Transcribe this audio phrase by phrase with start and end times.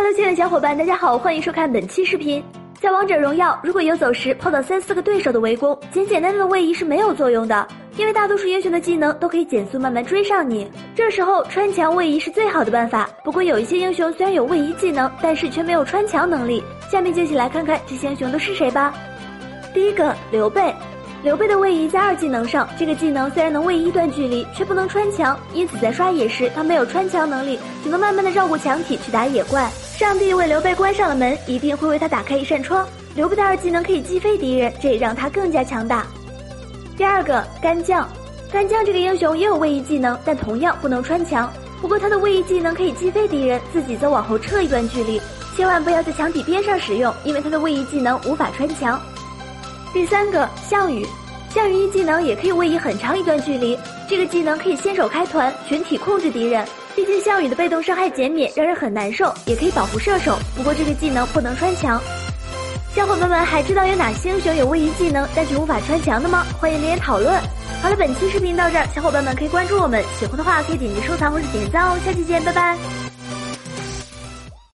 [0.00, 2.40] Hello，亲爱的小伙伴，大家好，欢迎收看本期视频。
[2.80, 10.70] 在王者荣耀，如果游走时碰到三四个对手的围攻，简简单单的位移是没有作用的，因为大多数英雄的技能都可以减速慢慢追上你。
[10.94, 13.10] 这时候穿墙位移是最好的办法。
[13.24, 16.62] 不过有一些英雄虽然有位移技能，但是却没有穿墙能力。
[16.88, 18.94] 下面就一起来看看这些英雄都是谁吧。
[19.74, 20.72] 第一个刘备。
[21.24, 29.68] 刘备的位移在二技能上，这个技能虽然能位移一段距离，却不能穿墙，因此在刷野时他没有穿墙能力，只能慢慢的绕过墙体去打野怪。
[29.98, 32.86] 上帝为刘备关上了门，一定会为他打开一扇窗。
[33.16, 36.06] 刘备的二技能可以击飞敌人，这也让他更加强大。
[36.96, 38.08] 第二个干将，
[38.48, 41.52] 干将这个英雄也有位移技能，但同样不能穿墙。
[41.80, 45.20] 不过他的位移技能可以击飞敌人，自己则往后撤一段距离。
[45.56, 49.02] 千万不要在墙体边上使用，因为他的位移技能无法穿墙。
[49.92, 51.04] 第三个项羽，
[51.52, 53.76] 项羽一技能也可以位移很长一段距离，
[54.08, 56.64] 这个技能可以先手开团，群体控制敌人。
[56.98, 60.36] 毕竟项羽的被动伤害减免让人很难受，也可以保护射手。
[60.56, 62.02] 不过这个技能不能穿墙。
[62.92, 66.44] 小伙伴们还知道有哪些英雄有位移技能但却无法穿墙的吗？
[66.58, 67.40] 欢迎留言讨论。
[67.80, 71.96] 好了，本期视频到这儿，小伙伴们可以关注我们，喜欢的话可以点击收藏或者点赞哦。
[72.04, 72.76] 下期见，拜拜。